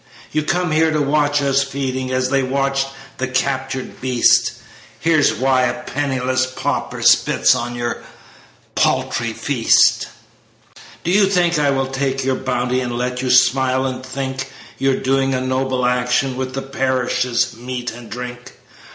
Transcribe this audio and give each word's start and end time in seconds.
You 0.31 0.41
come 0.41 0.71
here 0.71 0.89
to 0.89 0.99
watch 0.99 1.43
us 1.43 1.61
feeding, 1.61 2.11
As 2.11 2.29
they 2.31 2.41
watch 2.41 2.87
the 3.19 3.27
captured 3.27 4.01
beast. 4.01 4.53
Hear 4.99 5.23
why 5.37 5.61
a 5.65 5.83
penniless 5.83 6.47
pauper 6.47 7.03
Spits 7.03 7.53
on 7.53 7.75
your 7.75 8.01
paltry 8.73 9.31
feast. 9.31 10.07
"Do 11.03 11.11
you 11.11 11.27
think 11.27 11.59
I 11.59 11.69
will 11.69 11.85
take 11.85 12.23
your 12.23 12.33
bounty, 12.33 12.79
And 12.79 12.97
let 12.97 13.21
you 13.21 13.29
smile 13.29 13.85
and 13.85 14.03
think 14.03 14.47
You're 14.79 14.97
doing 14.97 15.35
a 15.35 15.39
noble 15.39 15.85
action 15.85 16.35
With 16.35 16.55
the 16.55 16.63
parish's 16.63 17.55
meat 17.55 17.91
and 17.93 18.09
drink? 18.09 18.53